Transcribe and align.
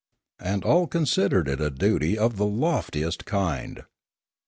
And 0.39 0.63
all 0.63 0.87
considered 0.87 1.47
it 1.47 1.61
a 1.61 1.69
duty 1.69 2.17
of 2.17 2.37
the 2.37 2.45
loftiest 2.47 3.23
kind. 3.23 3.83